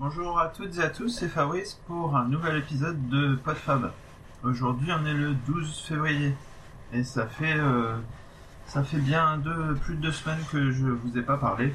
Bonjour 0.00 0.40
à 0.40 0.48
toutes 0.48 0.78
et 0.78 0.82
à 0.82 0.88
tous, 0.88 1.10
c'est 1.10 1.28
Fabrice 1.28 1.78
pour 1.86 2.16
un 2.16 2.24
nouvel 2.24 2.56
épisode 2.56 3.10
de 3.10 3.34
PodFab. 3.34 3.92
Aujourd'hui 4.42 4.90
on 4.98 5.04
est 5.04 5.12
le 5.12 5.34
12 5.34 5.78
février 5.86 6.34
et 6.94 7.04
ça 7.04 7.26
fait 7.26 7.58
euh, 7.58 7.98
ça 8.64 8.82
fait 8.82 8.96
bien 8.96 9.36
deux, 9.36 9.74
plus 9.74 9.96
de 9.96 10.00
deux 10.00 10.12
semaines 10.12 10.42
que 10.50 10.70
je 10.70 10.86
vous 10.86 11.18
ai 11.18 11.22
pas 11.22 11.36
parlé. 11.36 11.74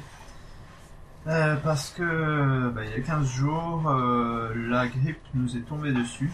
Euh, 1.28 1.54
parce 1.62 1.90
que 1.90 2.68
bah, 2.70 2.84
il 2.84 2.90
y 2.90 2.94
a 2.94 3.00
15 3.00 3.28
jours 3.28 3.88
euh, 3.88 4.52
la 4.56 4.88
grippe 4.88 5.22
nous 5.34 5.56
est 5.56 5.60
tombée 5.60 5.92
dessus. 5.92 6.32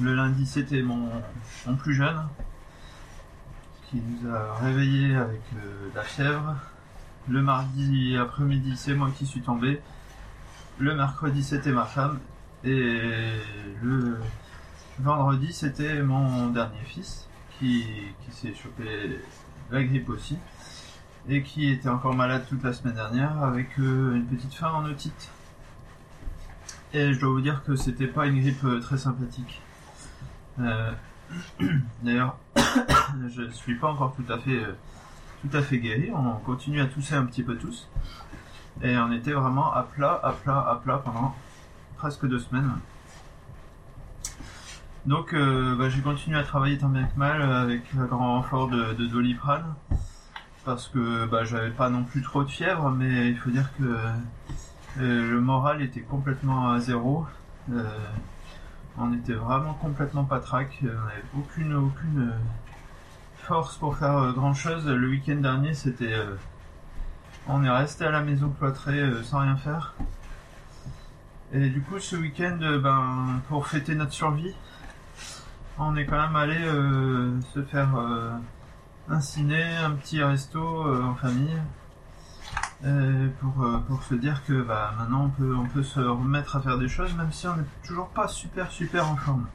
Le 0.00 0.14
lundi 0.14 0.46
c'était 0.46 0.80
mon, 0.80 1.10
mon 1.66 1.76
plus 1.76 1.92
jeune 1.92 2.26
qui 3.90 4.00
nous 4.00 4.30
a 4.34 4.54
réveillés 4.62 5.14
avec 5.14 5.42
la 5.94 6.02
fièvre. 6.04 6.56
Le 7.28 7.42
mardi 7.42 8.16
après-midi 8.16 8.78
c'est 8.78 8.94
moi 8.94 9.10
qui 9.14 9.26
suis 9.26 9.42
tombé. 9.42 9.82
Le 10.80 10.94
mercredi, 10.94 11.42
c'était 11.42 11.72
ma 11.72 11.84
femme. 11.84 12.20
Et 12.62 13.00
le 13.82 14.16
vendredi, 15.00 15.52
c'était 15.52 16.02
mon 16.02 16.50
dernier 16.50 16.78
fils 16.86 17.28
qui, 17.58 17.84
qui 18.24 18.32
s'est 18.32 18.54
chopé 18.54 19.18
la 19.72 19.82
grippe 19.82 20.08
aussi. 20.08 20.38
Et 21.28 21.42
qui 21.42 21.68
était 21.68 21.88
encore 21.88 22.14
malade 22.14 22.44
toute 22.48 22.62
la 22.62 22.72
semaine 22.72 22.94
dernière 22.94 23.42
avec 23.42 23.78
euh, 23.80 24.14
une 24.14 24.24
petite 24.26 24.54
fin 24.54 24.70
en 24.70 24.84
otite. 24.84 25.30
Et 26.94 27.12
je 27.12 27.20
dois 27.20 27.30
vous 27.30 27.40
dire 27.40 27.62
que 27.64 27.74
c'était 27.74 28.06
pas 28.06 28.26
une 28.26 28.40
grippe 28.40 28.64
euh, 28.64 28.80
très 28.80 28.96
sympathique. 28.96 29.60
Euh, 30.60 30.92
D'ailleurs, 32.02 32.38
je 33.28 33.50
suis 33.50 33.74
pas 33.74 33.88
encore 33.88 34.14
tout 34.14 34.32
à 34.32 34.38
fait, 34.38 34.62
tout 35.42 35.56
à 35.56 35.60
fait 35.60 35.78
guéri. 35.78 36.10
On 36.14 36.34
continue 36.36 36.80
à 36.80 36.86
tousser 36.86 37.14
un 37.14 37.26
petit 37.26 37.42
peu 37.42 37.56
tous. 37.56 37.88
Et 38.82 38.96
on 38.96 39.10
était 39.10 39.32
vraiment 39.32 39.72
à 39.72 39.82
plat, 39.82 40.20
à 40.22 40.32
plat, 40.32 40.58
à 40.58 40.76
plat 40.76 40.98
pendant 41.04 41.34
presque 41.96 42.26
deux 42.26 42.38
semaines. 42.38 42.70
Donc 45.06 45.32
euh, 45.32 45.74
bah, 45.74 45.88
j'ai 45.88 46.00
continué 46.00 46.38
à 46.38 46.42
travailler 46.44 46.78
tant 46.78 46.88
bien 46.88 47.04
que 47.04 47.18
mal 47.18 47.42
avec 47.42 47.82
un 47.98 48.04
grand 48.04 48.34
renfort 48.34 48.68
de, 48.68 48.92
de 48.92 49.06
doliprane. 49.06 49.74
Parce 50.64 50.88
que 50.88 51.26
bah, 51.26 51.44
j'avais 51.44 51.70
pas 51.70 51.88
non 51.88 52.04
plus 52.04 52.22
trop 52.22 52.44
de 52.44 52.50
fièvre, 52.50 52.90
mais 52.90 53.28
il 53.28 53.36
faut 53.38 53.50
dire 53.50 53.70
que 53.78 53.84
euh, 55.00 55.30
le 55.30 55.40
moral 55.40 55.82
était 55.82 56.02
complètement 56.02 56.70
à 56.70 56.78
zéro. 56.78 57.26
Euh, 57.72 57.82
on 58.98 59.12
était 59.14 59.32
vraiment 59.32 59.74
complètement 59.74 60.24
patraque. 60.24 60.78
On 60.82 60.86
n'avait 60.86 61.24
aucune, 61.36 61.74
aucune 61.74 62.32
force 63.38 63.76
pour 63.76 63.96
faire 63.96 64.32
grand 64.34 64.54
chose. 64.54 64.86
Le 64.86 65.08
week-end 65.08 65.36
dernier, 65.36 65.72
c'était 65.72 66.14
on 67.48 67.64
est 67.64 67.70
resté 67.70 68.04
à 68.04 68.10
la 68.10 68.22
maison 68.22 68.50
cloîtré 68.50 69.00
euh, 69.00 69.22
sans 69.22 69.40
rien 69.40 69.56
faire. 69.56 69.94
Et 71.52 71.70
du 71.70 71.80
coup, 71.80 71.98
ce 71.98 72.14
week-end, 72.14 72.58
euh, 72.60 72.78
ben, 72.78 73.40
pour 73.48 73.66
fêter 73.66 73.94
notre 73.94 74.12
survie, 74.12 74.54
on 75.78 75.96
est 75.96 76.04
quand 76.04 76.20
même 76.20 76.36
allé 76.36 76.58
euh, 76.60 77.40
se 77.54 77.62
faire 77.62 77.88
un 79.08 79.20
ciné, 79.20 79.62
un 79.62 79.92
petit 79.92 80.22
resto 80.22 80.60
en 80.60 81.14
famille. 81.14 81.56
pour, 83.40 84.02
se 84.02 84.14
dire 84.14 84.44
que 84.44 84.60
bah, 84.62 84.92
maintenant 84.98 85.26
on 85.26 85.30
peut, 85.30 85.54
on 85.54 85.66
peut 85.66 85.84
se 85.84 86.00
remettre 86.00 86.56
à 86.56 86.60
faire 86.60 86.78
des 86.78 86.88
choses 86.88 87.14
même 87.14 87.32
si 87.32 87.46
on 87.46 87.56
n'est 87.56 87.64
toujours 87.86 88.08
pas 88.08 88.28
super 88.28 88.70
super 88.70 89.08
en 89.08 89.16
forme. 89.16 89.46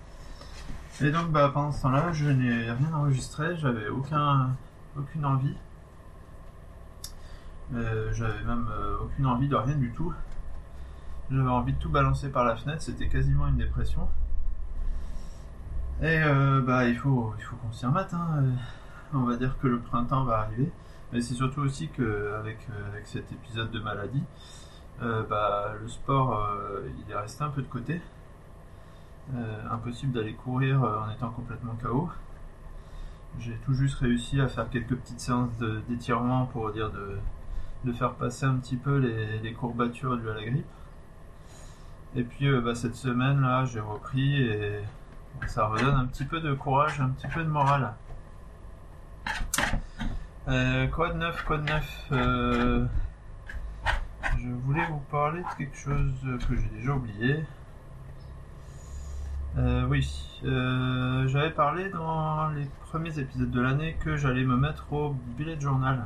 Et 1.01 1.11
donc 1.11 1.29
bah, 1.29 1.51
pendant 1.53 1.73
ce 1.73 1.81
temps-là, 1.81 2.13
je 2.13 2.29
n'ai 2.29 2.71
rien 2.71 2.93
enregistré, 2.93 3.57
j'avais 3.57 3.89
aucun, 3.89 4.55
aucune 4.97 5.25
envie. 5.25 5.57
Euh, 7.75 8.13
j'avais 8.13 8.43
même 8.43 8.67
euh, 8.71 8.97
aucune 9.01 9.25
envie 9.25 9.47
de 9.47 9.55
rien 9.55 9.75
du 9.75 9.91
tout. 9.91 10.13
J'avais 11.31 11.49
envie 11.49 11.73
de 11.73 11.79
tout 11.79 11.89
balancer 11.89 12.29
par 12.29 12.43
la 12.43 12.55
fenêtre, 12.55 12.81
c'était 12.81 13.07
quasiment 13.07 13.47
une 13.47 13.57
dépression. 13.57 14.07
Et 16.01 16.21
euh, 16.23 16.61
bah 16.61 16.87
il 16.87 16.97
faut, 16.97 17.33
il 17.37 17.43
faut 17.43 17.55
qu'on 17.55 17.71
s'y 17.71 17.85
remette. 17.85 18.13
Hein. 18.13 18.43
On 19.13 19.23
va 19.23 19.37
dire 19.37 19.57
que 19.59 19.67
le 19.67 19.79
printemps 19.79 20.23
va 20.23 20.39
arriver. 20.39 20.71
Mais 21.11 21.21
c'est 21.21 21.33
surtout 21.35 21.61
aussi 21.61 21.89
que 21.89 22.33
avec, 22.39 22.67
cet 23.05 23.31
épisode 23.31 23.71
de 23.71 23.79
maladie, 23.79 24.23
bah, 24.99 25.73
le 25.79 25.87
sport 25.87 26.49
il 26.97 27.11
est 27.11 27.15
resté 27.15 27.43
un 27.43 27.49
peu 27.49 27.61
de 27.61 27.67
côté. 27.67 28.01
Impossible 29.69 30.11
d'aller 30.13 30.33
courir 30.33 30.81
en 30.81 31.11
étant 31.11 31.29
complètement 31.29 31.75
KO. 31.83 32.09
J'ai 33.39 33.55
tout 33.65 33.75
juste 33.75 33.99
réussi 33.99 34.41
à 34.41 34.47
faire 34.47 34.69
quelques 34.71 34.95
petites 34.95 35.19
séances 35.19 35.51
d'étirement 35.87 36.47
pour 36.47 36.71
dire 36.71 36.91
de, 36.91 37.19
de 37.83 37.91
faire 37.91 38.13
passer 38.13 38.45
un 38.45 38.55
petit 38.55 38.77
peu 38.77 38.97
les, 38.97 39.53
courbatures 39.53 40.17
dues 40.17 40.29
à 40.29 40.33
la 40.33 40.43
grippe. 40.43 40.65
Et 42.15 42.23
puis 42.23 42.47
euh, 42.47 42.61
bah, 42.61 42.75
cette 42.75 42.95
semaine 42.95 43.41
là, 43.41 43.65
j'ai 43.65 43.79
repris 43.79 44.41
et 44.41 44.79
ça 45.47 45.65
redonne 45.67 45.95
un 45.95 46.05
petit 46.05 46.25
peu 46.25 46.39
de 46.39 46.53
courage, 46.53 47.01
un 47.01 47.09
petit 47.09 47.27
peu 47.27 47.43
de 47.43 47.49
morale. 47.49 47.93
Euh, 50.47 50.87
quoi 50.87 51.11
de 51.11 51.17
neuf, 51.17 51.43
quoi 51.43 51.57
de 51.57 51.63
neuf 51.63 52.07
Euh, 52.11 52.85
Je 54.37 54.49
voulais 54.65 54.85
vous 54.87 55.01
parler 55.11 55.41
de 55.41 55.57
quelque 55.57 55.77
chose 55.77 56.13
que 56.47 56.55
j'ai 56.55 56.69
déjà 56.77 56.93
oublié. 56.93 57.45
Oui, 59.87 60.41
j'avais 60.43 61.51
parlé 61.51 61.89
dans 61.89 62.49
les 62.49 62.67
premiers 62.89 63.17
épisodes 63.19 63.51
de 63.51 63.61
l'année 63.61 63.95
que 64.03 64.17
j'allais 64.17 64.43
me 64.43 64.57
mettre 64.57 64.91
au 64.91 65.15
bullet 65.37 65.59
journal. 65.59 66.05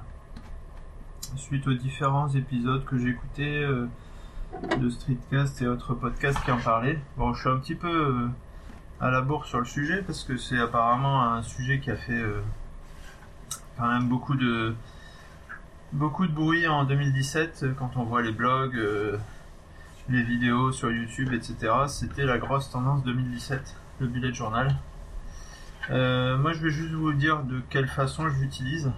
Suite 1.35 1.67
aux 1.67 1.73
différents 1.73 2.29
épisodes 2.29 2.85
que 2.85 2.97
j'ai 2.97 3.09
écoutés 3.09 3.63
euh, 3.63 3.88
de 4.79 4.89
Streetcast 4.89 5.61
et 5.61 5.67
autres 5.67 5.93
podcasts 5.93 6.43
qui 6.43 6.51
en 6.51 6.57
parlaient. 6.57 6.99
Bon, 7.17 7.33
je 7.33 7.41
suis 7.41 7.49
un 7.49 7.57
petit 7.57 7.75
peu 7.75 7.88
euh, 7.88 8.27
à 8.99 9.11
la 9.11 9.21
bourre 9.21 9.45
sur 9.45 9.59
le 9.59 9.66
sujet 9.66 10.01
parce 10.01 10.23
que 10.23 10.37
c'est 10.37 10.59
apparemment 10.59 11.23
un 11.23 11.43
sujet 11.43 11.79
qui 11.79 11.91
a 11.91 11.95
fait 11.95 12.13
euh, 12.13 12.41
quand 13.77 13.87
même 13.87 14.07
beaucoup 14.07 14.35
de 14.35 14.73
beaucoup 15.93 16.27
de 16.27 16.31
bruit 16.31 16.67
en 16.67 16.85
2017 16.85 17.63
euh, 17.63 17.73
quand 17.77 17.91
on 17.97 18.03
voit 18.03 18.21
les 18.21 18.31
blogs, 18.31 18.79
les 20.09 20.23
vidéos 20.23 20.71
sur 20.71 20.91
YouTube, 20.91 21.33
etc. 21.33 21.73
C'était 21.87 22.25
la 22.25 22.37
grosse 22.37 22.69
tendance 22.71 23.03
2017, 23.03 23.75
le 23.99 24.07
bullet 24.07 24.33
journal. 24.33 24.75
Moi, 25.89 26.53
je 26.53 26.59
vais 26.61 26.69
juste 26.69 26.93
vous 26.93 27.13
dire 27.13 27.43
de 27.43 27.61
quelle 27.69 27.87
façon 27.87 28.29
je 28.29 28.39
l'utilise. 28.39 28.91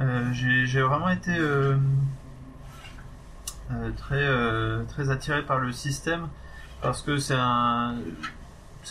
Euh, 0.00 0.32
j'ai 0.32 0.80
vraiment 0.80 1.10
été 1.10 1.36
euh, 1.36 1.76
euh, 3.70 3.90
très 3.98 4.86
très 4.86 5.10
attiré 5.10 5.42
par 5.42 5.58
le 5.58 5.72
système 5.72 6.28
parce 6.80 7.02
que 7.02 7.18
c'est 7.18 7.36
un 7.36 7.96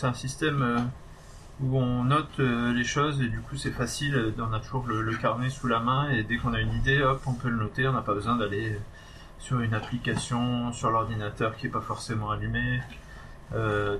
un 0.02 0.14
système 0.14 0.88
où 1.60 1.76
on 1.76 2.04
note 2.04 2.38
les 2.38 2.84
choses 2.84 3.20
et 3.20 3.28
du 3.28 3.40
coup 3.40 3.56
c'est 3.56 3.72
facile, 3.72 4.32
on 4.38 4.52
a 4.52 4.60
toujours 4.60 4.86
le, 4.86 5.14
carnet 5.16 5.50
sous 5.50 5.66
la 5.66 5.80
main 5.80 6.08
et 6.08 6.22
dès 6.22 6.38
qu'on 6.38 6.54
a 6.54 6.60
une 6.60 6.72
idée, 6.72 7.02
hop, 7.02 7.20
on 7.26 7.34
peut 7.34 7.50
le 7.50 7.56
noter, 7.56 7.86
on 7.86 7.92
n'a 7.92 8.00
pas 8.00 8.14
besoin 8.14 8.36
d'aller 8.36 8.78
sur 9.38 9.60
une 9.60 9.74
application, 9.74 10.72
sur 10.72 10.90
l'ordinateur 10.90 11.54
qui 11.56 11.66
est 11.66 11.70
pas 11.70 11.82
forcément 11.82 12.30
allumé. 12.30 12.80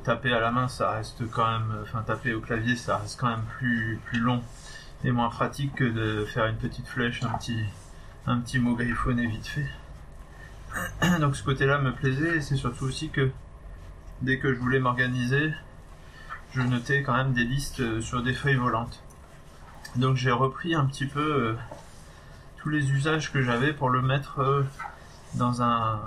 Taper 0.05 0.33
à 0.33 0.41
la 0.41 0.51
main, 0.53 0.69
ça 0.69 0.93
reste 0.93 1.29
quand 1.31 1.51
même, 1.51 1.81
enfin 1.83 2.03
taper 2.03 2.33
au 2.33 2.41
clavier, 2.41 2.77
ça 2.77 2.97
reste 2.99 3.21
quand 3.21 3.29
même 3.29 3.45
plus 3.59 4.01
plus 4.07 4.21
long 4.21 4.43
et 5.05 5.13
moins 5.13 5.31
pratique 5.31 5.75
que 5.75 5.85
de 5.85 6.25
faire 6.25 6.47
une 6.47 6.57
petite 6.57 6.87
flèche, 6.87 7.23
un 7.23 7.31
petit 7.39 7.65
un 8.27 8.39
petit 8.39 8.59
mot 8.59 8.75
griffonné 8.75 9.27
vite 9.27 9.47
fait. 9.47 9.67
Donc 11.21 11.37
ce 11.37 11.43
côté-là 11.43 11.79
me 11.79 11.93
plaisait 11.93 12.37
et 12.37 12.41
c'est 12.41 12.57
surtout 12.57 12.85
aussi 12.85 13.11
que 13.11 13.31
dès 14.23 14.39
que 14.39 14.53
je 14.53 14.59
voulais 14.59 14.79
m'organiser, 14.79 15.53
je 16.53 16.63
notais 16.63 17.03
quand 17.03 17.15
même 17.15 17.33
des 17.33 17.45
listes 17.45 17.81
euh, 17.81 18.01
sur 18.01 18.23
des 18.23 18.35
feuilles 18.35 18.57
volantes. 18.57 19.03
Donc 19.97 20.17
j'ai 20.17 20.31
repris 20.31 20.75
un 20.75 20.85
petit 20.87 21.07
peu 21.07 21.21
euh, 21.21 21.57
tous 22.59 22.69
les 22.69 22.91
usages 22.93 23.33
que 23.33 23.43
j'avais 23.43 23.73
pour 23.73 23.91
le 23.91 24.03
mettre 24.03 24.41
euh, 24.41 24.65
dans 25.35 25.63
un... 25.63 26.01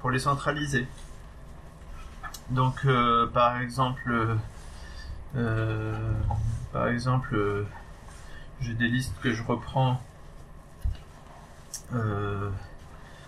pour 0.00 0.10
les 0.10 0.18
centraliser. 0.18 0.86
Donc 2.50 2.86
par 3.32 3.60
exemple... 3.60 4.36
par 6.72 6.88
exemple, 6.88 7.34
euh, 7.34 7.66
j'ai 8.60 8.74
des 8.74 8.88
listes 8.88 9.14
que 9.20 9.32
je 9.32 9.42
reprends 9.42 10.00
euh, 11.94 12.50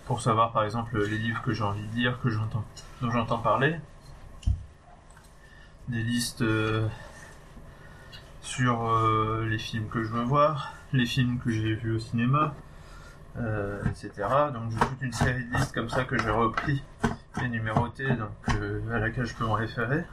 pour 0.06 0.22
savoir 0.22 0.52
par 0.52 0.64
exemple 0.64 0.98
les 1.04 1.18
livres 1.18 1.42
que 1.42 1.52
j'ai 1.52 1.62
envie 1.62 1.86
de 1.88 1.94
lire, 1.94 2.18
que 2.22 2.30
j'entends, 2.30 2.64
dont 3.02 3.10
j'entends 3.10 3.38
parler 3.38 3.76
des 5.88 6.02
listes 6.02 6.40
euh, 6.40 6.88
sur 8.40 8.90
les 9.42 9.58
films 9.58 9.88
que 9.88 10.02
je 10.02 10.08
veux 10.08 10.22
voir, 10.22 10.72
les 10.92 11.06
films 11.06 11.38
que 11.38 11.50
j'ai 11.50 11.74
vus 11.74 11.96
au 11.96 11.98
cinéma, 11.98 12.54
etc. 13.86 14.10
Donc 14.52 14.70
j'ai 14.70 14.78
toute 14.78 15.02
une 15.02 15.12
série 15.12 15.44
de 15.44 15.56
listes 15.56 15.74
comme 15.74 15.88
ça 15.88 16.04
que 16.04 16.16
j'ai 16.18 16.30
repris 16.30 16.82
et 17.42 17.48
numérotées, 17.48 18.14
donc 18.14 18.90
à 18.92 18.98
laquelle 18.98 19.24
je 19.24 19.34
peux 19.34 19.44
me 19.44 19.52
référer. 19.52 20.04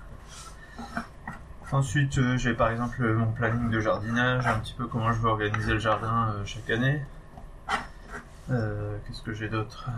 Ensuite, 1.72 2.18
euh, 2.18 2.38
j'ai 2.38 2.54
par 2.54 2.70
exemple 2.70 3.02
mon 3.14 3.32
planning 3.32 3.70
de 3.70 3.80
jardinage, 3.80 4.46
un 4.46 4.60
petit 4.60 4.74
peu 4.74 4.88
comment 4.88 5.14
je 5.14 5.22
veux 5.22 5.30
organiser 5.30 5.72
le 5.72 5.80
jardin 5.80 6.34
euh, 6.34 6.44
chaque 6.44 6.70
année. 6.70 7.02
Euh, 8.50 8.98
Qu'est-ce 9.08 9.22
que 9.22 9.32
j'ai 9.34 9.48
d'autre? 9.48 9.90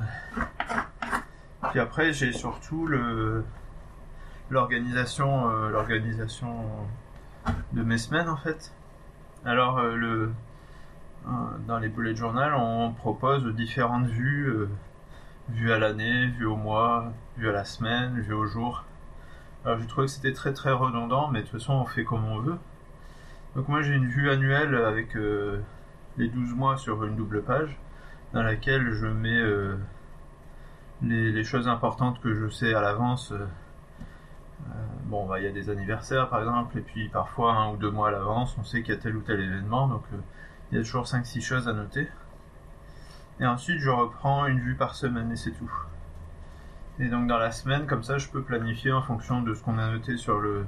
Puis 1.71 1.79
après, 1.79 2.13
j'ai 2.13 2.31
surtout 2.31 2.87
l'organisation 4.51 5.49
de 7.71 7.81
mes 7.81 7.97
semaines 7.97 8.29
en 8.29 8.37
fait. 8.37 8.71
Alors 9.43 9.81
le 9.81 10.31
dans 11.67 11.79
les 11.79 11.87
bullet 11.89 12.15
journal, 12.15 12.53
on 12.53 12.91
propose 12.91 13.45
différentes 13.55 14.05
vues, 14.05 14.67
vues 15.49 15.71
à 15.71 15.79
l'année, 15.79 16.27
vues 16.27 16.45
au 16.45 16.55
mois, 16.55 17.11
vues 17.37 17.49
à 17.49 17.53
la 17.53 17.65
semaine, 17.65 18.19
vues 18.19 18.33
au 18.33 18.45
jour. 18.45 18.83
Alors 19.65 19.79
j'ai 19.79 19.87
trouvé 19.87 20.07
que 20.07 20.11
c'était 20.11 20.33
très 20.33 20.53
très 20.53 20.73
redondant, 20.73 21.29
mais 21.29 21.39
de 21.39 21.47
toute 21.47 21.59
façon 21.59 21.73
on 21.73 21.85
fait 21.85 22.03
comme 22.03 22.25
on 22.25 22.39
veut. 22.39 22.57
Donc 23.55 23.69
moi 23.69 23.81
j'ai 23.81 23.93
une 23.93 24.07
vue 24.07 24.29
annuelle 24.29 24.75
avec 24.75 25.15
euh, 25.15 25.61
les 26.17 26.27
12 26.27 26.53
mois 26.53 26.77
sur 26.77 27.03
une 27.05 27.15
double 27.15 27.43
page, 27.43 27.77
dans 28.33 28.43
laquelle 28.43 28.91
je 28.91 29.07
mets 29.07 29.39
euh, 29.39 29.77
les, 31.01 31.43
choses 31.45 31.67
importantes 31.69 32.19
que 32.21 32.33
je 32.33 32.49
sais 32.49 32.73
à 32.73 32.81
l'avance. 32.81 33.31
euh, 33.31 33.45
bon, 35.05 35.25
bah, 35.27 35.39
il 35.39 35.45
y 35.45 35.47
a 35.47 35.51
des 35.51 35.69
anniversaires 35.69 36.29
par 36.29 36.39
exemple, 36.39 36.77
et 36.77 36.81
puis 36.81 37.07
parfois 37.09 37.53
un 37.53 37.71
ou 37.71 37.77
deux 37.77 37.91
mois 37.91 38.09
à 38.09 38.11
l'avance, 38.11 38.57
on 38.59 38.63
sait 38.65 38.83
qu'il 38.83 38.93
y 38.93 38.97
a 38.97 38.99
tel 38.99 39.15
ou 39.15 39.21
tel 39.21 39.39
événement, 39.39 39.87
donc 39.87 40.03
il 40.71 40.77
y 40.77 40.81
a 40.81 40.83
toujours 40.83 41.05
5-6 41.05 41.41
choses 41.41 41.67
à 41.69 41.73
noter. 41.73 42.09
Et 43.39 43.45
ensuite, 43.45 43.79
je 43.79 43.89
reprends 43.89 44.45
une 44.47 44.59
vue 44.59 44.75
par 44.75 44.95
semaine 44.95 45.31
et 45.31 45.35
c'est 45.35 45.51
tout. 45.51 45.71
Et 46.99 47.07
donc 47.07 47.27
dans 47.27 47.37
la 47.39 47.51
semaine, 47.51 47.87
comme 47.87 48.03
ça, 48.03 48.17
je 48.17 48.27
peux 48.29 48.43
planifier 48.43 48.91
en 48.91 49.01
fonction 49.01 49.41
de 49.41 49.53
ce 49.53 49.63
qu'on 49.63 49.77
a 49.79 49.91
noté 49.91 50.17
sur 50.17 50.39
le, 50.39 50.65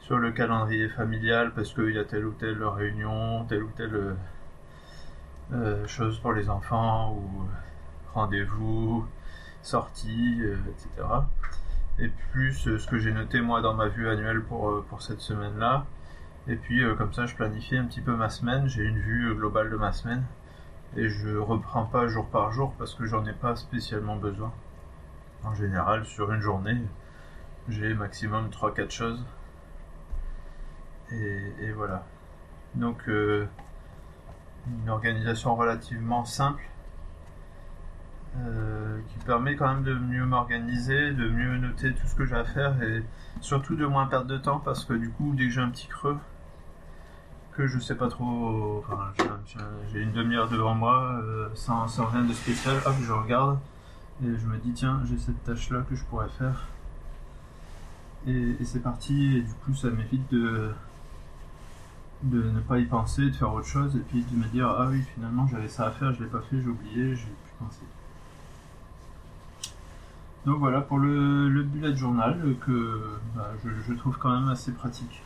sur 0.00 0.18
le 0.18 0.30
calendrier 0.32 0.88
familial, 0.88 1.52
parce 1.54 1.72
qu'il 1.72 1.90
y 1.90 1.98
a 1.98 2.04
telle 2.04 2.26
ou 2.26 2.32
telle 2.32 2.62
réunion, 2.62 3.44
telle 3.46 3.62
ou 3.64 3.70
telle 3.76 3.94
euh, 3.94 4.14
euh, 5.52 5.86
chose 5.86 6.18
pour 6.20 6.32
les 6.32 6.50
enfants, 6.50 7.14
ou 7.14 7.48
rendez-vous, 8.14 9.06
sortie, 9.62 10.40
euh, 10.42 10.56
etc. 10.68 11.06
Et 11.98 12.08
plus 12.32 12.68
euh, 12.68 12.78
ce 12.78 12.86
que 12.86 12.98
j'ai 12.98 13.12
noté 13.12 13.40
moi 13.40 13.62
dans 13.62 13.74
ma 13.74 13.88
vue 13.88 14.08
annuelle 14.08 14.42
pour, 14.42 14.70
euh, 14.70 14.84
pour 14.88 15.02
cette 15.02 15.20
semaine-là. 15.20 15.86
Et 16.48 16.56
puis 16.56 16.84
euh, 16.84 16.94
comme 16.94 17.12
ça, 17.12 17.26
je 17.26 17.34
planifie 17.34 17.76
un 17.76 17.86
petit 17.86 18.02
peu 18.02 18.14
ma 18.14 18.28
semaine, 18.30 18.68
j'ai 18.68 18.84
une 18.84 18.98
vue 18.98 19.30
euh, 19.30 19.34
globale 19.34 19.70
de 19.70 19.76
ma 19.76 19.92
semaine. 19.92 20.24
Et 20.96 21.08
je 21.08 21.36
reprends 21.36 21.84
pas 21.86 22.06
jour 22.08 22.26
par 22.26 22.52
jour 22.52 22.74
parce 22.78 22.94
que 22.94 23.06
j'en 23.06 23.24
ai 23.26 23.32
pas 23.32 23.56
spécialement 23.56 24.16
besoin. 24.16 24.52
En 25.46 25.54
général, 25.54 26.04
sur 26.04 26.32
une 26.32 26.40
journée, 26.40 26.76
j'ai 27.68 27.94
maximum 27.94 28.50
3-4 28.50 28.90
choses. 28.90 29.24
Et, 31.12 31.72
voilà. 31.72 32.04
Donc, 32.74 33.08
euh, 33.08 33.46
une 34.66 34.90
organisation 34.90 35.54
relativement 35.54 36.24
simple 36.24 36.62
euh, 38.38 38.98
qui 39.08 39.24
permet 39.24 39.54
quand 39.54 39.68
même 39.72 39.84
de 39.84 39.94
mieux 39.94 40.24
m'organiser, 40.26 41.12
de 41.12 41.28
mieux 41.28 41.56
noter 41.58 41.94
tout 41.94 42.06
ce 42.06 42.16
que 42.16 42.26
j'ai 42.26 42.34
à 42.34 42.44
faire 42.44 42.82
et 42.82 43.02
surtout 43.40 43.76
de 43.76 43.86
moins 43.86 44.06
perdre 44.06 44.26
de 44.26 44.36
temps 44.36 44.58
parce 44.58 44.84
que 44.84 44.92
du 44.94 45.10
coup, 45.10 45.32
dès 45.36 45.44
que 45.44 45.50
j'ai 45.50 45.60
un 45.60 45.70
petit 45.70 45.86
creux, 45.86 46.18
que 47.52 47.66
je 47.68 47.78
sais 47.78 47.94
pas 47.94 48.08
trop, 48.08 48.84
enfin, 48.84 49.12
j'ai 49.16 49.24
un- 49.28 49.40
j'ai 49.46 49.58
un- 49.60 49.88
j'ai 49.92 50.00
une 50.00 50.12
demi-heure 50.12 50.48
devant 50.50 50.74
moi, 50.74 51.20
euh, 51.22 51.48
sans 51.54 51.86
rien 52.06 52.24
de 52.24 52.32
spécial, 52.34 52.76
hop, 52.84 52.94
je 53.00 53.12
regarde 53.12 53.58
et 54.22 54.36
je 54.36 54.46
me 54.46 54.56
dis, 54.58 54.72
tiens, 54.72 55.02
j'ai 55.08 55.18
cette 55.18 55.42
tâche-là 55.44 55.82
que 55.88 55.94
je 55.94 56.04
pourrais 56.04 56.28
faire. 56.28 56.68
Et, 58.26 58.56
c'est 58.64 58.80
parti, 58.80 59.36
et 59.36 59.42
du 59.42 59.52
coup, 59.64 59.74
ça 59.74 59.88
m'évite 59.90 60.28
de, 60.32 60.72
de 62.24 62.42
ne 62.50 62.60
pas 62.60 62.78
y 62.78 62.86
penser, 62.86 63.30
de 63.30 63.36
faire 63.36 63.52
autre 63.52 63.66
chose, 63.66 63.94
et 63.96 64.00
puis 64.00 64.24
de 64.24 64.36
me 64.36 64.46
dire, 64.46 64.68
ah 64.68 64.88
oui, 64.90 65.02
finalement, 65.14 65.46
j'avais 65.46 65.68
ça 65.68 65.86
à 65.86 65.90
faire, 65.90 66.12
je 66.12 66.24
l'ai 66.24 66.30
pas 66.30 66.40
fait, 66.40 66.60
j'ai 66.60 66.68
oublié, 66.68 67.14
j'ai 67.14 67.24
plus 67.24 67.54
pensé. 67.58 67.82
Donc 70.44 70.58
voilà 70.58 70.80
pour 70.80 70.98
le, 70.98 71.48
le 71.48 71.62
bullet 71.64 71.94
journal 71.96 72.54
que 72.64 73.00
bah, 73.34 73.50
je, 73.64 73.70
je 73.86 73.92
trouve 73.94 74.16
quand 74.18 74.30
même 74.30 74.48
assez 74.48 74.72
pratique. 74.72 75.22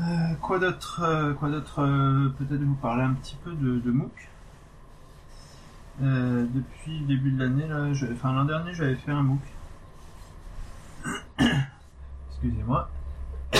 Euh, 0.00 0.34
quoi 0.42 0.58
d'autre 0.58 1.02
euh, 1.02 1.32
Quoi 1.34 1.50
d'autre 1.50 1.80
euh, 1.80 2.28
Peut-être 2.38 2.62
vous 2.62 2.74
parler 2.74 3.02
un 3.02 3.14
petit 3.14 3.36
peu 3.42 3.52
de, 3.52 3.80
de 3.80 3.90
MOOC? 3.90 4.28
Euh, 6.02 6.46
depuis 6.52 6.98
le 6.98 7.06
début 7.06 7.30
de 7.30 7.38
l'année, 7.42 7.66
enfin 8.12 8.32
l'an 8.32 8.44
dernier, 8.44 8.74
j'avais 8.74 8.96
fait 8.96 9.12
un 9.12 9.22
MOOC. 9.22 9.40
Excusez-moi. 12.30 12.90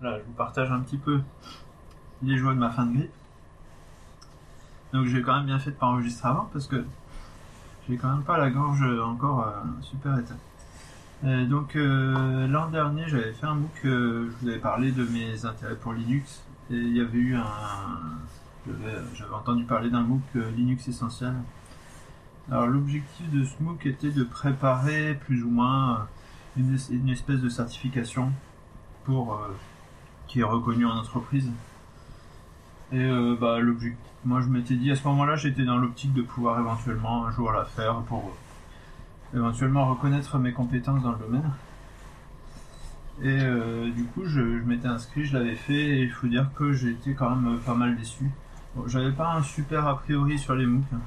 Là, 0.00 0.18
je 0.18 0.24
vous 0.24 0.32
partage 0.36 0.70
un 0.70 0.80
petit 0.80 0.98
peu 0.98 1.20
les 2.22 2.38
joies 2.38 2.54
de 2.54 2.58
ma 2.58 2.70
fin 2.70 2.86
de 2.86 2.98
grippe. 2.98 3.12
Donc 4.92 5.06
j'ai 5.06 5.22
quand 5.22 5.34
même 5.34 5.46
bien 5.46 5.58
fait 5.58 5.70
de 5.72 5.76
pas 5.76 5.86
enregistrer 5.86 6.28
avant 6.28 6.48
parce 6.52 6.68
que 6.68 6.84
j'ai 7.88 7.96
quand 7.96 8.08
même 8.08 8.22
pas 8.22 8.38
la 8.38 8.50
gorge 8.50 8.82
encore 9.00 9.48
euh, 9.48 9.52
super 9.82 10.16
éteinte. 10.18 10.38
Euh, 11.24 11.46
donc 11.46 11.74
l'an 11.74 12.68
dernier 12.68 13.08
j'avais 13.08 13.32
fait 13.32 13.46
un 13.46 13.54
MOOC, 13.54 13.80
je 13.82 14.30
vous 14.40 14.48
avais 14.48 14.60
parlé 14.60 14.92
de 14.92 15.04
mes 15.04 15.44
intérêts 15.44 15.74
pour 15.74 15.94
Linux 15.94 16.44
et 16.70 16.74
il 16.74 16.96
y 16.96 17.00
avait 17.00 17.18
eu 17.18 17.34
un... 17.34 17.42
J'avais 19.14 19.34
entendu 19.34 19.64
parler 19.64 19.90
d'un 19.90 20.02
MOOC 20.02 20.22
euh, 20.36 20.50
Linux 20.52 20.88
essentiel. 20.88 21.34
Alors 22.50 22.66
l'objectif 22.66 23.30
de 23.30 23.44
ce 23.44 23.54
MOOC 23.60 23.86
était 23.86 24.10
de 24.10 24.24
préparer 24.24 25.14
plus 25.14 25.42
ou 25.44 25.50
moins 25.50 26.08
une, 26.56 26.76
une 26.90 27.08
espèce 27.08 27.40
de 27.40 27.48
certification 27.48 28.32
pour 29.04 29.34
euh, 29.34 29.56
qui 30.26 30.40
est 30.40 30.44
reconnue 30.44 30.86
en 30.86 30.96
entreprise. 30.96 31.50
Et 32.92 33.02
euh, 33.04 33.36
bah 33.40 33.58
l'objectif, 33.58 33.98
moi 34.24 34.40
je 34.40 34.48
m'étais 34.48 34.74
dit 34.74 34.90
à 34.90 34.96
ce 34.96 35.06
moment-là, 35.08 35.36
j'étais 35.36 35.64
dans 35.64 35.76
l'optique 35.76 36.12
de 36.12 36.22
pouvoir 36.22 36.58
éventuellement 36.60 37.26
un 37.26 37.30
jour 37.32 37.52
la 37.52 37.64
faire 37.64 38.00
pour 38.02 38.32
euh, 39.34 39.38
éventuellement 39.38 39.86
reconnaître 39.86 40.38
mes 40.38 40.52
compétences 40.52 41.02
dans 41.02 41.12
le 41.12 41.18
domaine. 41.18 41.50
Et 43.22 43.40
euh, 43.40 43.90
du 43.90 44.04
coup, 44.04 44.24
je, 44.24 44.58
je 44.58 44.64
m'étais 44.64 44.88
inscrit, 44.88 45.24
je 45.24 45.36
l'avais 45.36 45.56
fait, 45.56 45.74
et 45.74 46.02
il 46.02 46.10
faut 46.10 46.26
dire 46.26 46.50
que 46.54 46.72
j'ai 46.72 46.90
été 46.90 47.14
quand 47.14 47.34
même 47.34 47.58
pas 47.60 47.74
mal 47.74 47.96
déçu. 47.96 48.30
J'avais 48.86 49.12
pas 49.12 49.32
un 49.32 49.42
super 49.42 49.86
a 49.86 49.98
priori 49.98 50.38
sur 50.38 50.54
les 50.54 50.66
MOOC. 50.66 50.84
hein. 50.94 51.00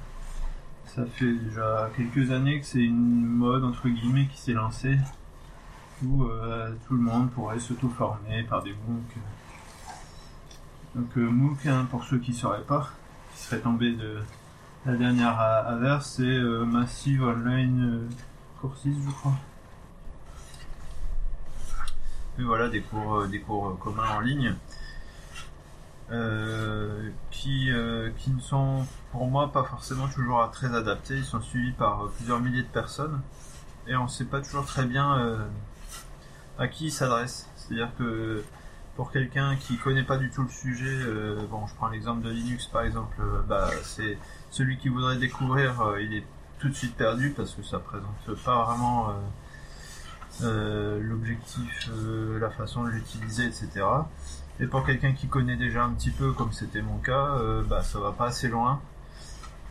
Ça 0.86 1.06
fait 1.06 1.31
déjà 1.31 1.89
quelques 1.95 2.31
années 2.31 2.60
que 2.60 2.66
c'est 2.66 2.83
une 2.83 3.25
mode 3.25 3.63
entre 3.63 3.88
guillemets 3.88 4.25
qui 4.27 4.39
s'est 4.39 4.54
lancée 4.54 4.98
où 6.04 6.24
euh, 6.24 6.74
tout 6.88 6.95
le 6.95 7.01
monde 7.01 7.30
pourrait 7.30 7.60
s'auto-former 7.60 8.44
par 8.44 8.63
des 8.63 8.71
MOOC. 8.71 9.16
Donc 10.95 11.18
euh, 11.18 11.30
MOOC, 11.30 11.66
hein, 11.68 11.88
pour 11.89 12.04
ceux 12.04 12.18
qui 12.18 12.31
ne 12.31 12.36
sauraient 12.36 12.63
pas, 12.63 12.89
qui 13.36 13.44
seraient 13.44 13.62
tombés 13.62 13.92
de 13.94 14.18
la 14.86 14.95
dernière 14.95 15.39
averse, 15.39 16.16
c'est 16.18 16.23
euh, 16.23 16.66
Massive 16.66 17.23
Online 17.23 17.83
euh, 17.83 18.09
Courses, 18.59 18.85
je 18.85 19.11
crois. 19.11 19.35
Et 22.40 22.44
voilà, 22.44 22.69
des 22.69 22.81
cours, 22.81 23.28
des 23.28 23.42
cours 23.42 23.78
communs 23.80 24.09
en 24.16 24.21
ligne. 24.21 24.56
Euh, 26.11 27.11
qui, 27.30 27.71
euh, 27.71 28.09
qui 28.18 28.31
ne 28.31 28.39
sont 28.39 28.83
pour 29.11 29.28
moi 29.28 29.51
pas 29.51 29.63
forcément 29.63 30.07
toujours 30.07 30.49
très 30.49 30.73
adaptés. 30.75 31.18
Ils 31.18 31.25
sont 31.25 31.39
suivis 31.39 31.71
par 31.71 32.06
euh, 32.06 32.13
plusieurs 32.16 32.39
milliers 32.39 32.63
de 32.63 32.68
personnes 32.68 33.21
et 33.85 33.95
on 33.95 34.06
ne 34.06 34.09
sait 34.09 34.25
pas 34.25 34.42
toujours 34.42 34.66
très 34.66 34.85
bien 34.85 35.39
à 36.57 36.68
qui 36.68 36.87
ils 36.87 36.92
s'adressent. 36.92 37.47
C'est-à-dire 37.56 37.92
que 37.97 38.44
pour 38.95 39.11
quelqu'un 39.11 39.56
qui 39.56 39.78
connaît 39.78 40.04
pas 40.04 40.18
du 40.18 40.30
tout 40.31 40.44
le 40.44 40.49
sujet, 40.49 40.97
bon, 41.49 41.66
je 41.66 41.73
prends 41.75 41.87
l'exemple 41.89 42.21
de 42.21 42.30
Linux 42.30 42.68
par 42.68 42.83
exemple, 42.83 43.18
bah, 43.47 43.69
c'est 43.83 44.19
celui 44.51 44.78
qui 44.78 44.89
voudrait 44.89 45.18
découvrir, 45.18 45.95
il 45.99 46.13
est 46.13 46.23
tout 46.59 46.69
de 46.69 46.73
suite 46.73 46.95
perdu 46.95 47.33
parce 47.35 47.56
que 47.56 47.63
ça 47.63 47.80
présente 47.80 48.44
pas 48.45 48.63
vraiment 48.66 49.16
l'objectif, 50.42 51.89
la 52.39 52.51
façon 52.51 52.83
de 52.83 52.89
l'utiliser, 52.89 53.45
etc. 53.45 53.85
Et 54.59 54.68
pour 54.68 54.85
quelqu'un 54.85 55.13
qui 55.13 55.28
connaît 55.28 55.56
déjà 55.56 55.83
un 55.85 55.92
petit 55.92 56.11
peu, 56.11 56.33
comme 56.33 56.51
c'était 56.51 56.81
mon 56.81 56.97
cas, 56.97 57.35
euh, 57.37 57.63
bah, 57.63 57.81
ça 57.81 57.99
va 57.99 58.11
pas 58.11 58.25
assez 58.28 58.49
loin. 58.49 58.81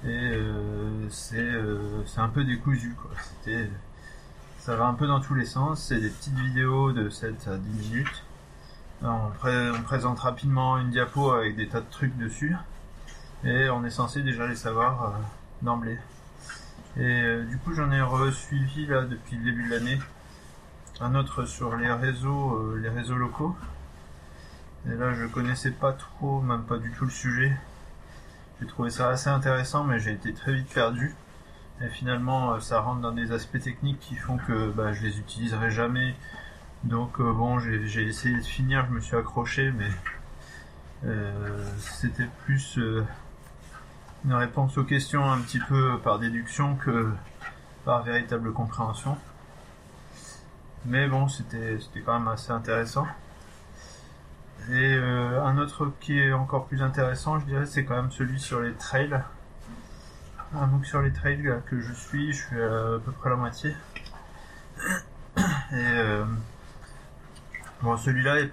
Et 0.04 0.08
euh, 0.08 1.08
c'est 1.10 1.38
euh, 1.38 2.04
c'est 2.06 2.20
un 2.20 2.28
peu 2.28 2.44
décousu, 2.44 2.94
quoi. 2.94 3.10
Ça 4.58 4.76
va 4.76 4.86
un 4.86 4.94
peu 4.94 5.06
dans 5.06 5.20
tous 5.20 5.34
les 5.34 5.44
sens. 5.46 5.82
C'est 5.82 6.00
des 6.00 6.08
petites 6.10 6.38
vidéos 6.38 6.92
de 6.92 7.08
7 7.10 7.48
à 7.48 7.56
10 7.56 7.88
minutes. 7.90 8.24
On, 9.02 9.30
pré- 9.38 9.70
on 9.70 9.82
présente 9.82 10.20
rapidement 10.20 10.78
une 10.78 10.90
diapo 10.90 11.30
avec 11.32 11.56
des 11.56 11.68
tas 11.68 11.80
de 11.80 11.90
trucs 11.90 12.16
dessus. 12.16 12.56
Et 13.44 13.68
on 13.70 13.84
est 13.84 13.90
censé 13.90 14.22
déjà 14.22 14.46
les 14.46 14.56
savoir 14.56 15.04
euh, 15.04 15.08
d'emblée. 15.62 15.98
Et 16.96 17.42
du 17.48 17.58
coup, 17.58 17.74
j'en 17.74 17.90
ai 17.92 18.00
re-suivi 18.00 18.86
là 18.86 19.02
depuis 19.02 19.36
le 19.36 19.44
début 19.44 19.64
de 19.68 19.70
l'année. 19.74 19.98
Un 21.00 21.14
autre 21.14 21.44
sur 21.44 21.76
les 21.76 21.92
réseaux, 21.92 22.74
les 22.76 22.88
réseaux 22.88 23.14
locaux. 23.16 23.54
Et 24.90 24.94
là, 24.94 25.12
je 25.12 25.26
connaissais 25.26 25.70
pas 25.70 25.92
trop, 25.92 26.40
même 26.40 26.62
pas 26.62 26.78
du 26.78 26.90
tout 26.92 27.04
le 27.04 27.10
sujet. 27.10 27.54
J'ai 28.60 28.66
trouvé 28.66 28.90
ça 28.90 29.08
assez 29.10 29.28
intéressant, 29.28 29.84
mais 29.84 29.98
j'ai 29.98 30.12
été 30.12 30.32
très 30.32 30.54
vite 30.54 30.72
perdu. 30.72 31.14
Et 31.82 31.88
finalement, 31.88 32.54
euh, 32.54 32.60
ça 32.60 32.80
rentre 32.80 33.00
dans 33.00 33.12
des 33.12 33.30
aspects 33.32 33.60
techniques 33.60 34.00
qui 34.00 34.16
font 34.16 34.38
que 34.38 34.70
bah, 34.70 34.92
je 34.92 35.02
les 35.02 35.18
utiliserai 35.18 35.70
jamais. 35.70 36.14
Donc 36.84 37.20
euh, 37.20 37.32
bon, 37.32 37.58
j'ai 37.58 38.06
essayé 38.06 38.36
de 38.36 38.42
finir, 38.42 38.86
je 38.88 38.94
me 38.94 39.00
suis 39.00 39.16
accroché, 39.16 39.72
mais 39.72 39.90
C'était 41.78 42.28
plus 42.44 42.78
une 44.24 44.32
réponse 44.32 44.76
aux 44.78 44.84
questions 44.84 45.30
un 45.30 45.38
petit 45.40 45.60
peu 45.60 45.98
par 46.02 46.18
déduction 46.18 46.76
que 46.76 47.12
par 47.84 48.02
véritable 48.02 48.52
compréhension. 48.52 49.16
Mais 50.86 51.08
bon, 51.08 51.28
c'était 51.28 51.78
quand 52.04 52.18
même 52.18 52.28
assez 52.28 52.50
intéressant. 52.50 53.06
Et 54.70 54.94
euh, 54.94 55.42
un 55.42 55.56
autre 55.56 55.92
qui 55.98 56.18
est 56.18 56.32
encore 56.32 56.66
plus 56.66 56.82
intéressant, 56.82 57.40
je 57.40 57.46
dirais, 57.46 57.64
c'est 57.64 57.86
quand 57.86 57.96
même 57.96 58.10
celui 58.10 58.38
sur 58.38 58.60
les 58.60 58.74
trails. 58.74 59.18
Un 60.54 60.66
MOOC 60.66 60.84
sur 60.84 61.00
les 61.00 61.12
trails 61.12 61.62
que 61.66 61.80
je 61.80 61.92
suis, 61.94 62.32
je 62.32 62.46
suis 62.46 62.62
à, 62.62 62.98
peu 63.02 63.12
près 63.12 63.30
la 63.30 63.36
moitié. 63.36 63.74
Et 65.38 65.42
euh, 65.72 66.24
bon, 67.82 67.96
celui-là 67.96 68.40
est 68.40 68.50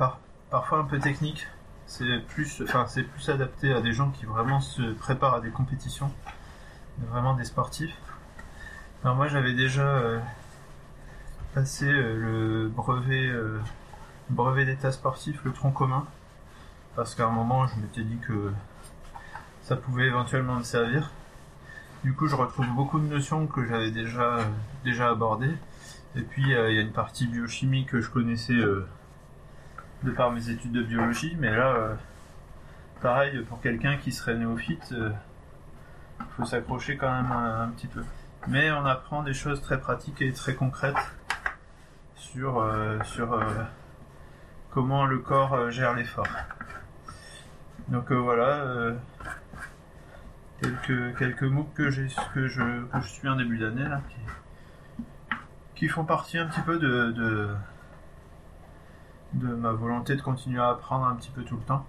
parfois 0.49 0.79
un 0.79 0.85
peu 0.85 0.99
technique. 0.99 1.47
C'est 1.85 2.19
plus, 2.29 2.61
enfin, 2.63 2.85
c'est 2.87 3.03
plus 3.03 3.29
adapté 3.29 3.73
à 3.73 3.81
des 3.81 3.91
gens 3.91 4.09
qui 4.11 4.25
vraiment 4.25 4.61
se 4.61 4.93
préparent 4.93 5.35
à 5.35 5.41
des 5.41 5.51
compétitions, 5.51 6.11
vraiment 7.09 7.35
des 7.35 7.43
sportifs. 7.43 7.95
Alors 9.03 9.17
moi, 9.17 9.27
j'avais 9.27 9.53
déjà 9.53 9.85
euh, 9.85 10.19
passé 11.53 11.91
le 11.91 12.69
brevet 12.69 13.29
brevet 14.29 14.65
d'état 14.65 14.91
sportif, 14.91 15.43
le 15.43 15.51
tronc 15.51 15.71
commun, 15.71 16.05
parce 16.95 17.15
qu'à 17.15 17.25
un 17.25 17.31
moment 17.31 17.67
je 17.67 17.75
m'étais 17.75 18.03
dit 18.03 18.17
que 18.27 18.51
ça 19.63 19.75
pouvait 19.75 20.05
éventuellement 20.05 20.55
me 20.55 20.63
servir. 20.63 21.11
Du 22.03 22.13
coup, 22.13 22.27
je 22.27 22.35
retrouve 22.35 22.67
beaucoup 22.75 22.99
de 22.99 23.07
notions 23.07 23.47
que 23.47 23.65
j'avais 23.65 23.89
déjà 23.89 24.37
déjà 24.83 25.09
abordées. 25.09 25.55
Et 26.15 26.21
puis 26.21 26.53
euh, 26.53 26.69
il 26.69 26.75
y 26.75 26.79
a 26.79 26.81
une 26.81 26.91
partie 26.91 27.25
biochimie 27.25 27.85
que 27.85 27.99
je 27.99 28.11
connaissais 28.11 28.53
euh, 28.53 28.85
de 30.03 30.11
par 30.11 30.31
mes 30.31 30.49
études 30.51 30.71
de 30.71 30.83
biologie, 30.83 31.35
mais 31.39 31.49
là, 31.49 31.73
euh, 31.73 31.95
pareil 33.01 33.41
pour 33.49 33.59
quelqu'un 33.59 33.97
qui 33.97 34.11
serait 34.11 34.35
néophyte, 34.35 34.93
il 34.93 36.25
faut 36.37 36.45
s'accrocher 36.45 36.95
quand 36.95 37.11
même 37.11 37.31
un, 37.31 37.69
petit 37.69 37.87
peu. 37.87 38.03
Mais 38.47 38.71
on 38.71 38.85
apprend 38.85 39.23
des 39.23 39.33
choses 39.33 39.59
très 39.61 39.79
pratiques 39.79 40.21
et 40.21 40.31
très 40.31 40.53
concrètes 40.53 40.95
sur 42.15 42.63
sur 43.03 43.35
comment 44.75 45.05
le 45.05 45.19
corps 45.19 45.53
euh, 45.53 45.71
gère 45.71 45.95
l'effort. 45.95 46.27
Donc 47.87 48.11
euh, 48.11 48.15
voilà, 48.15 48.57
euh, 48.57 48.93
quelques, 50.61 51.17
quelques 51.17 51.49
que, 51.73 51.89
je, 51.89 52.07
suis 53.01 53.29
en 53.29 53.37
début 53.37 53.57
d'année 53.57 53.85
qui, 55.75 55.87
font 55.87 56.03
partie 56.03 56.37
un 56.37 56.47
petit 56.47 56.59
peu 56.59 56.77
de, 56.77 57.55
ma 59.33 59.71
volonté 59.71 60.17
de 60.17 60.21
continuer 60.21 60.59
à 60.59 60.71
apprendre 60.71 61.05
un 61.05 61.15
petit 61.15 61.31
peu 61.31 61.43
tout 61.43 61.55
le 61.55 61.63
temps. 61.63 61.85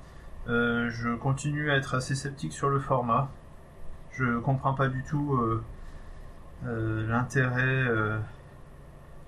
je 0.47 1.16
continue 1.16 1.73
à 1.73 1.76
être 1.76 1.97
assez 1.97 2.14
sceptique 2.14 2.52
sur 2.52 2.69
le 2.69 2.78
format. 2.78 3.31
Je 4.12 4.38
comprends 4.38 4.75
pas 4.75 4.87
du 4.87 5.02
tout 5.02 5.40
l'intérêt 6.62 7.85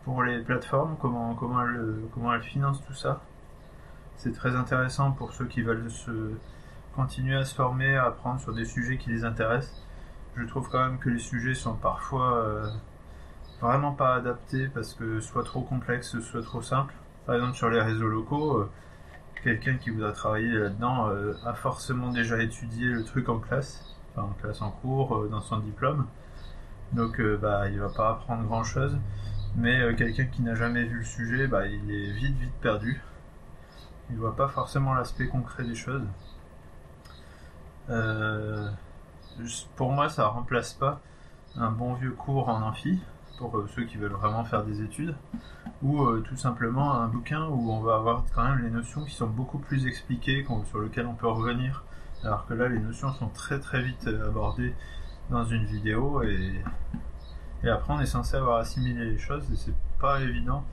pour 0.04 0.22
les 0.22 0.38
plateformes, 0.42 0.96
comment, 1.00 1.34
comment 1.34 2.34
elles 2.34 2.42
financent 2.42 2.84
tout 2.86 2.94
ça 2.94 3.20
c'est 4.18 4.32
très 4.32 4.56
intéressant 4.56 5.12
pour 5.12 5.32
ceux 5.32 5.46
qui 5.46 5.62
veulent 5.62 5.90
se 5.90 6.32
continuer 6.94 7.36
à 7.36 7.44
se 7.44 7.54
former, 7.54 7.96
à 7.96 8.06
apprendre 8.06 8.40
sur 8.40 8.52
des 8.52 8.64
sujets 8.64 8.98
qui 8.98 9.10
les 9.10 9.24
intéressent. 9.24 9.80
Je 10.36 10.44
trouve 10.44 10.68
quand 10.68 10.80
même 10.80 10.98
que 10.98 11.08
les 11.08 11.20
sujets 11.20 11.54
sont 11.54 11.74
parfois 11.74 12.38
euh, 12.38 12.68
vraiment 13.60 13.92
pas 13.92 14.16
adaptés 14.16 14.66
parce 14.68 14.94
que 14.94 15.20
soit 15.20 15.44
trop 15.44 15.62
complexes, 15.62 16.18
soit 16.18 16.42
trop 16.42 16.62
simples. 16.62 16.94
Par 17.26 17.36
exemple 17.36 17.54
sur 17.54 17.70
les 17.70 17.80
réseaux 17.80 18.08
locaux, 18.08 18.58
euh, 18.58 18.70
quelqu'un 19.44 19.76
qui 19.76 19.90
voudra 19.90 20.10
travailler 20.10 20.50
là-dedans 20.50 21.10
euh, 21.10 21.34
a 21.46 21.54
forcément 21.54 22.10
déjà 22.10 22.42
étudié 22.42 22.86
le 22.86 23.04
truc 23.04 23.28
en 23.28 23.38
classe, 23.38 23.96
enfin 24.10 24.26
en 24.28 24.32
classe 24.40 24.62
en 24.62 24.70
cours, 24.70 25.28
dans 25.30 25.40
son 25.40 25.58
diplôme. 25.60 26.06
Donc 26.92 27.20
bah 27.40 27.68
il 27.68 27.78
va 27.78 27.90
pas 27.90 28.10
apprendre 28.10 28.42
grand 28.44 28.64
chose. 28.64 28.98
Mais 29.56 29.94
quelqu'un 29.94 30.26
qui 30.26 30.42
n'a 30.42 30.54
jamais 30.56 30.84
vu 30.84 30.98
le 30.98 31.04
sujet, 31.04 31.46
bah, 31.46 31.66
il 31.66 31.90
est 31.90 32.12
vite 32.12 32.36
vite 32.38 32.52
perdu 32.60 33.00
il 34.10 34.16
voit 34.16 34.36
pas 34.36 34.48
forcément 34.48 34.94
l'aspect 34.94 35.26
concret 35.26 35.64
des 35.64 35.74
choses. 35.74 36.06
Euh, 37.90 38.70
pour 39.76 39.92
moi, 39.92 40.08
ça 40.08 40.26
remplace 40.26 40.74
pas 40.74 41.00
un 41.56 41.70
bon 41.70 41.94
vieux 41.94 42.12
cours 42.12 42.48
en 42.48 42.62
amphi 42.62 43.00
pour 43.38 43.56
euh, 43.56 43.68
ceux 43.74 43.84
qui 43.84 43.96
veulent 43.96 44.12
vraiment 44.12 44.44
faire 44.44 44.64
des 44.64 44.82
études, 44.82 45.14
ou 45.82 46.02
euh, 46.02 46.20
tout 46.20 46.36
simplement 46.36 46.94
un 46.94 47.06
bouquin 47.06 47.46
où 47.46 47.70
on 47.70 47.80
va 47.80 47.94
avoir 47.96 48.24
quand 48.34 48.42
même 48.42 48.58
les 48.64 48.70
notions 48.70 49.04
qui 49.04 49.14
sont 49.14 49.28
beaucoup 49.28 49.58
plus 49.58 49.86
expliquées, 49.86 50.44
sur 50.68 50.80
lesquelles 50.80 51.06
on 51.06 51.14
peut 51.14 51.28
revenir, 51.28 51.84
alors 52.24 52.46
que 52.46 52.54
là 52.54 52.68
les 52.68 52.80
notions 52.80 53.12
sont 53.12 53.28
très 53.28 53.60
très 53.60 53.80
vite 53.82 54.08
abordées 54.26 54.74
dans 55.30 55.44
une 55.44 55.64
vidéo 55.66 56.22
et, 56.22 56.64
et 57.62 57.68
après 57.68 57.92
on 57.92 58.00
est 58.00 58.06
censé 58.06 58.36
avoir 58.36 58.58
assimilé 58.58 59.04
les 59.04 59.18
choses 59.18 59.44
et 59.52 59.56
c'est 59.56 59.74
pas 60.00 60.20
évident 60.20 60.64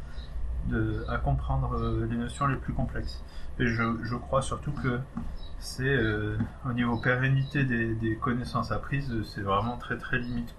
à 1.08 1.18
comprendre 1.18 1.76
euh, 1.76 2.08
les 2.10 2.18
notions 2.18 2.48
les 2.48 2.56
plus 2.56 2.74
complexes. 2.74 3.24
Et 3.60 3.68
je, 3.68 4.16
crois 4.16 4.42
surtout 4.42 4.72
que 4.72 5.00
c'est 5.60 5.84
euh, 5.84 6.38
au 6.68 6.74
niveau 6.74 6.98
pérennité 6.98 7.64
des, 7.64 8.18
connaissances 8.18 8.72
apprises, 8.72 9.12
c'est 9.34 9.42
vraiment 9.42 9.78
très 9.78 9.98
très 9.98 10.20
limite. 10.20 10.54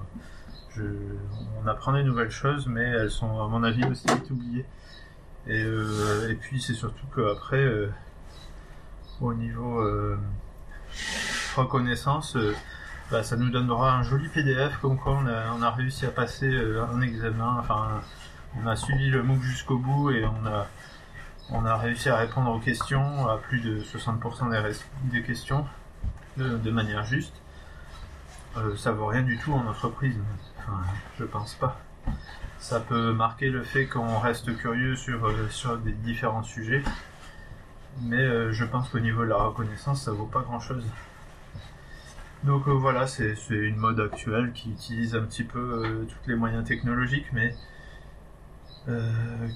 on 0.79 1.67
apprend 1.67 1.93
des 1.93 2.05
nouvelles 2.05 2.31
choses, 2.31 2.67
mais 2.67 2.85
elles 2.85 3.11
sont 3.11 3.41
à 3.43 3.49
mon 3.49 3.63
avis 3.63 3.85
aussi 3.85 4.07
vite 4.07 4.31
oubliées. 4.31 4.65
Et, 5.47 5.63
euh, 5.63 6.35
puis 6.41 6.61
c'est 6.61 6.75
surtout 6.75 7.07
qu'après, 7.15 7.67
au 9.21 9.35
niveau 9.35 9.85
reconnaissance, 11.57 12.37
bah, 13.11 13.23
ça 13.23 13.37
nous 13.37 13.51
donnera 13.51 13.99
un 13.99 14.03
joli 14.03 14.29
PDF 14.29 14.79
comme 14.81 14.99
quoi 14.99 15.19
on 15.23 15.27
a, 15.27 15.53
on 15.57 15.63
a 15.63 15.71
réussi 15.71 16.07
à 16.07 16.11
passer 16.11 16.49
un 16.49 17.01
examen, 17.03 17.57
enfin 17.61 18.01
on 18.63 18.67
a 18.67 18.77
suivi 18.77 19.09
le 19.11 19.23
MOOC 19.23 19.43
jusqu'au 19.43 19.79
bout 19.79 20.11
et 20.11 20.25
on 20.25 20.47
a, 20.47 20.67
on 21.51 21.65
a 21.65 21.77
réussi 21.77 22.09
à 22.09 22.17
répondre 22.17 22.51
aux 22.51 22.59
questions, 22.59 23.29
à 23.29 23.39
plus 23.39 23.61
de 23.61 23.81
60% 23.81 24.75
des, 25.05 25.23
questions, 25.23 25.67
de, 26.37 26.71
manière 26.71 27.05
juste. 27.05 27.35
Euh, 28.57 28.77
ça 28.77 28.93
vaut 28.93 29.07
rien 29.07 29.23
du 29.23 29.39
tout 29.39 29.53
en 29.53 29.67
entreprise. 29.67 30.17
Enfin, 30.59 30.81
je 31.19 31.25
pense 31.25 31.55
pas. 31.55 31.79
Ça 32.59 32.81
peut 32.81 33.13
marquer 33.13 33.51
le 33.51 33.63
fait 33.63 33.87
qu'on 33.87 34.19
reste 34.19 34.57
curieux 34.57 34.97
sur, 34.97 35.27
euh, 35.27 35.49
sur 35.51 35.77
des 35.77 35.93
différents 35.93 36.43
sujets, 36.43 36.83
mais 38.03 38.17
euh, 38.17 38.53
je 38.53 38.65
pense 38.65 38.89
qu'au 38.89 39.01
niveau 39.01 39.25
de 39.25 39.29
la 39.29 39.37
reconnaissance, 39.37 40.03
ça 40.05 40.13
vaut 40.13 40.27
pas 40.27 40.41
grand 40.41 40.61
chose. 40.61 40.85
Donc 42.45 42.69
voilà, 42.69 43.07
c'est 43.07 43.35
une 43.51 43.77
mode 43.77 43.99
actuelle 43.99 44.53
qui 44.53 44.71
utilise 44.71 45.17
un 45.17 45.23
petit 45.23 45.43
peu 45.43 46.07
tous 46.09 46.31
les 46.31 46.37
moyens 46.37 46.65
technologiques, 46.65 47.27
mais 47.33 47.53
euh, 47.53 47.53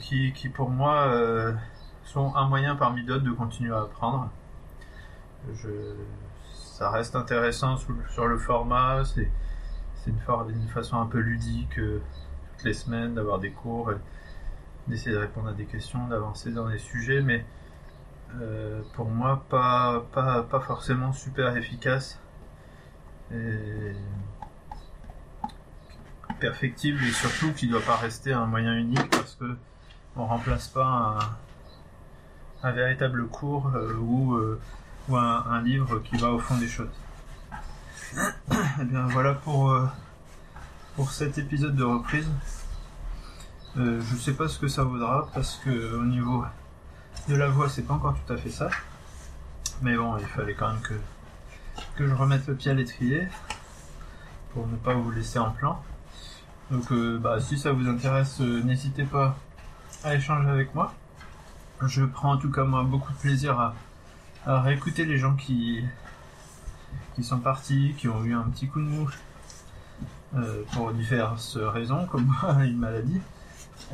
qui, 0.01 0.33
qui, 0.33 0.49
pour 0.49 0.71
moi 0.71 1.07
euh, 1.09 1.53
sont 2.05 2.35
un 2.35 2.49
moyen 2.49 2.75
parmi 2.75 3.05
d'autres 3.05 3.25
de 3.25 3.31
continuer 3.31 3.73
à 3.73 3.83
apprendre. 3.83 4.31
Ça 6.53 6.91
reste 6.91 7.15
intéressant 7.15 7.77
sur 7.77 8.27
le 8.27 8.39
format, 8.39 9.05
c'est 9.05 9.31
une, 10.07 10.69
façon 10.69 10.99
un 10.99 11.07
peu 11.07 11.19
ludique 11.19 11.79
euh, 11.79 12.03
toutes 12.57 12.65
les 12.65 12.75
semaines 12.75 13.15
d'avoir 13.15 13.39
des 13.39 13.51
cours, 13.51 13.93
d'essayer 14.89 15.15
de 15.15 15.21
répondre 15.21 15.49
à 15.49 15.53
des 15.53 15.67
questions, 15.67 16.09
d'avancer 16.09 16.51
dans 16.51 16.69
des 16.69 16.79
sujets, 16.79 17.21
mais 17.21 17.45
pour 18.95 19.07
moi 19.07 19.45
pas, 19.49 20.05
pas, 20.13 20.43
pas 20.45 20.61
forcément 20.61 21.13
super 21.13 21.57
efficace. 21.57 22.21
Perfectible 26.41 27.05
et 27.05 27.13
surtout 27.13 27.53
qui 27.53 27.67
ne 27.67 27.73
doit 27.73 27.83
pas 27.83 27.97
rester 27.97 28.33
un 28.33 28.47
moyen 28.47 28.75
unique 28.75 29.09
parce 29.11 29.37
que 29.37 29.57
on 30.17 30.27
remplace 30.27 30.69
pas 30.69 31.19
un, 32.63 32.73
véritable 32.73 33.27
cours 33.29 33.71
euh, 33.75 33.95
ou, 33.95 34.35
euh, 34.35 34.61
un, 35.09 35.63
livre 35.63 36.01
qui 36.01 36.17
va 36.17 36.33
au 36.33 36.39
fond 36.39 36.59
des 36.59 36.69
choses. 36.69 36.91
Et 38.17 38.19
eh 38.81 38.85
bien 38.85 39.07
voilà 39.07 39.35
pour, 39.35 39.71
euh, 39.71 39.87
pour 40.97 41.13
cet 41.13 41.39
épisode 41.39 41.77
de 41.77 41.85
reprise. 41.85 42.29
je 43.77 44.17
sais 44.17 44.35
pas 44.35 44.49
ce 44.49 44.59
que 44.59 44.67
ça 44.67 44.83
vaudra 44.83 45.29
parce 45.33 45.57
que 45.65 45.95
au 45.95 46.05
niveau 46.05 46.45
de 47.29 47.37
la 47.37 47.49
voix 47.49 47.69
c'est 47.69 47.83
pas 47.83 47.95
encore 47.95 48.17
tout 48.27 48.33
à 48.33 48.37
fait 48.37 48.51
ça. 48.51 48.69
Mais 49.83 49.97
bon, 49.97 50.19
il 50.19 50.27
fallait 50.27 50.55
quand 50.55 50.73
même 50.73 50.83
que, 50.83 50.95
que 51.97 52.07
je 52.07 52.15
remette 52.15 52.47
le 52.49 52.55
pied 52.55 52.71
à 52.71 52.75
l'étrier 52.75 53.29
pour 54.53 54.67
ne 54.67 54.77
pas 54.77 54.95
vous 54.95 55.11
laisser 55.11 55.39
en 55.39 55.53
plan. 55.53 55.81
Donc 56.71 56.93
euh, 56.93 57.19
bah, 57.19 57.41
si 57.41 57.59
ça 57.59 57.73
vous 57.73 57.89
intéresse, 57.89 58.41
euh, 58.41 58.63
n'hésitez 58.63 59.03
pas 59.03 59.37
à 60.05 60.15
échanger 60.15 60.49
avec 60.49 60.75
moi. 60.75 60.95
Je 61.85 62.05
prends 62.05 62.33
en 62.35 62.37
tout 62.37 62.51
cas 62.51 62.65
moi 62.65 62.85
beaucoup 62.85 63.13
de 63.13 63.19
plaisir 63.19 63.59
à, 64.47 64.63
réécouter 64.63 65.05
les 65.05 65.19
gens 65.19 65.35
qui, 65.35 65.85
qui 67.15 67.25
sont 67.25 67.41
partis, 67.41 67.95
qui 67.99 68.09
ont 68.09 68.25
eu 68.25 68.35
un 68.35 68.43
petit 68.43 68.69
coup 68.69 68.81
de 68.81 68.87
mou 68.87 69.11
euh, 70.37 70.63
pour 70.73 70.93
diverses 70.93 71.57
raisons, 71.57 72.07
comme 72.07 72.35
une 72.63 72.79
maladie, 72.79 73.21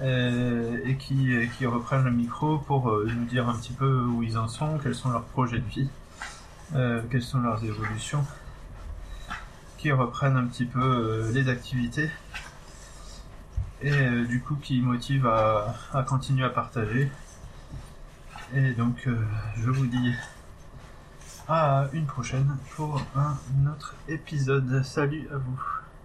et 0.03 0.97
qui, 0.99 1.49
qui 1.57 1.67
reprennent 1.67 2.05
le 2.05 2.11
micro 2.11 2.59
pour 2.59 2.93
nous 2.93 3.25
dire 3.25 3.49
un 3.49 3.57
petit 3.57 3.73
peu 3.73 4.03
où 4.03 4.23
ils 4.23 4.37
en 4.37 4.47
sont, 4.47 4.79
quels 4.83 4.95
sont 4.95 5.11
leurs 5.11 5.25
projets 5.25 5.59
de 5.59 5.69
vie. 5.69 5.89
quelles 7.11 7.23
sont 7.23 7.41
leurs 7.41 7.65
évolutions, 7.65 8.25
qui 9.79 9.91
reprennent 9.93 10.37
un 10.37 10.47
petit 10.47 10.67
peu 10.67 11.31
les 11.33 11.49
activités 11.49 12.11
et 13.83 13.93
euh, 13.93 14.25
du 14.25 14.41
coup 14.41 14.57
qui 14.57 14.81
motivent 14.81 15.27
à, 15.27 15.75
à 15.93 16.03
continuer 16.03 16.45
à 16.45 16.51
partager. 16.51 17.11
Et 18.55 18.73
donc 18.73 19.07
euh, 19.07 19.19
je 19.57 19.71
vous 19.71 19.87
dis 19.87 20.13
à 21.49 21.87
une 21.93 22.07
prochaine 22.07 22.57
pour 22.75 23.01
un 23.15 23.37
autre 23.71 23.95
épisode. 24.09 24.83
Salut 24.85 25.29
à 25.33 25.37
vous. 25.37 25.86